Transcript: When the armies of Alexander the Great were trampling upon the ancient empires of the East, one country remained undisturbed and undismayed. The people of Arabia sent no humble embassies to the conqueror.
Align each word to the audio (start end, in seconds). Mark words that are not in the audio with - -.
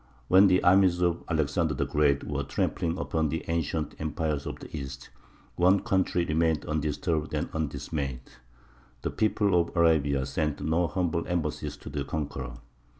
When 0.29 0.47
the 0.47 0.63
armies 0.63 0.99
of 1.01 1.23
Alexander 1.29 1.75
the 1.75 1.85
Great 1.85 2.23
were 2.23 2.41
trampling 2.41 2.97
upon 2.97 3.29
the 3.29 3.45
ancient 3.47 3.93
empires 3.99 4.47
of 4.47 4.57
the 4.57 4.75
East, 4.75 5.11
one 5.57 5.81
country 5.81 6.25
remained 6.25 6.65
undisturbed 6.65 7.35
and 7.35 7.49
undismayed. 7.53 8.21
The 9.03 9.11
people 9.11 9.53
of 9.53 9.77
Arabia 9.77 10.25
sent 10.25 10.59
no 10.59 10.87
humble 10.87 11.27
embassies 11.27 11.77
to 11.77 11.89
the 11.89 12.03
conqueror. 12.03 12.55